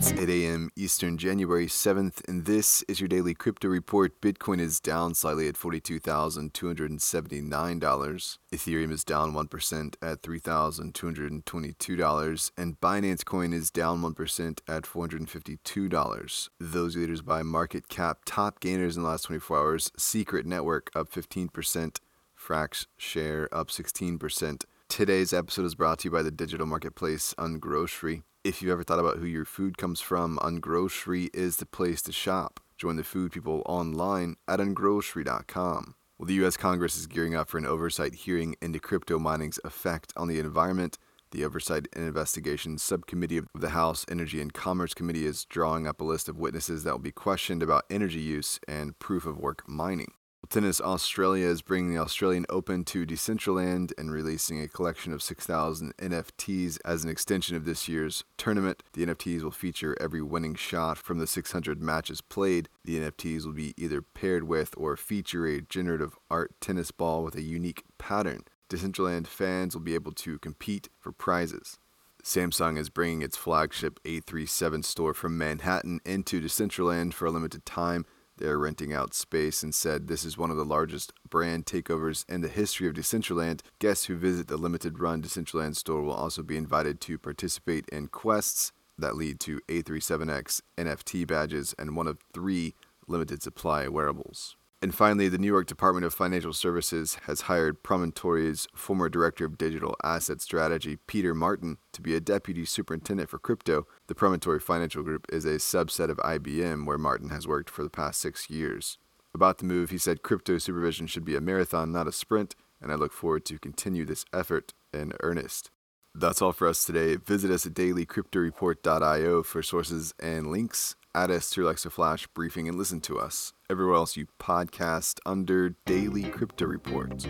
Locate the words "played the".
62.22-62.98